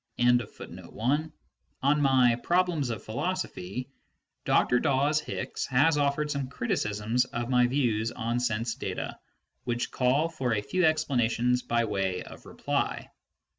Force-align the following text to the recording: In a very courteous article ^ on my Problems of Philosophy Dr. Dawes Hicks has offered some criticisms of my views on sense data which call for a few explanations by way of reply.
In 0.17 0.29
a 0.29 0.29
very 0.29 0.37
courteous 0.37 0.59
article 0.79 0.97
^ 1.07 1.31
on 1.83 2.01
my 2.01 2.35
Problems 2.41 2.89
of 2.89 3.03
Philosophy 3.03 3.87
Dr. 4.45 4.79
Dawes 4.79 5.19
Hicks 5.19 5.67
has 5.67 5.95
offered 5.95 6.31
some 6.31 6.49
criticisms 6.49 7.25
of 7.25 7.49
my 7.51 7.67
views 7.67 8.11
on 8.11 8.39
sense 8.39 8.73
data 8.73 9.19
which 9.65 9.91
call 9.91 10.27
for 10.27 10.55
a 10.55 10.61
few 10.63 10.85
explanations 10.85 11.61
by 11.61 11.85
way 11.85 12.23
of 12.23 12.47
reply. 12.47 13.11